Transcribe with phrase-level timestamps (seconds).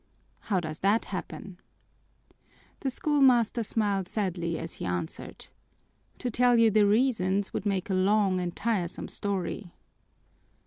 [0.39, 1.59] "How does that happen?"
[2.79, 5.45] The schoolmaster smiled sadly as he answered,
[6.17, 9.75] "To tell you the reasons would make a long and tiresome story."